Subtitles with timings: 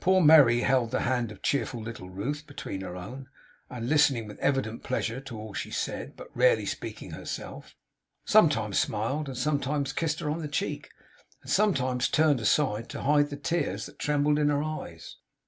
[0.00, 3.28] Poor Merry held the hand of cheerful little Ruth between her own,
[3.68, 7.74] and listening with evident pleasure to all she said, but rarely speaking herself,
[8.24, 10.90] sometimes smiled, and sometimes kissed her on the cheek,
[11.42, 15.16] and sometimes turned aside to hide the tears that trembled in her eyes.